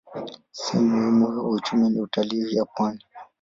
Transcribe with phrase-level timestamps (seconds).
[0.51, 3.03] Sehemu muhimu wa uchumi ni utalii ya pwani.